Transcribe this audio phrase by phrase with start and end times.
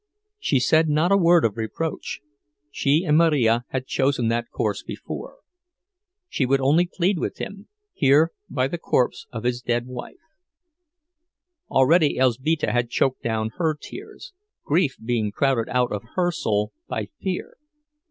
[0.39, 5.37] She said not a word of reproach—she and Marija had chosen that course before;
[6.27, 10.15] she would only plead with him, here by the corpse of his dead wife.
[11.69, 14.33] Already Elzbieta had choked down her tears,
[14.63, 17.57] grief being crowded out of her soul by fear.